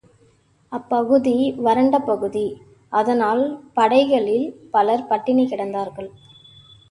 [0.71, 1.33] அப்பகுதி
[1.57, 2.45] வறண்ட பகுதி,
[2.93, 3.43] அதனால்
[3.73, 6.09] படைகளில் பலர் பட்டினி கிடந்தார்கள்.